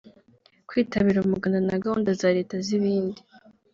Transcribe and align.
kwitabira 0.69 1.17
umuganda 1.21 1.59
na 1.67 1.81
gahunda 1.83 2.09
za 2.19 2.29
Leta 2.37 2.55
z’ibindi 2.65 3.21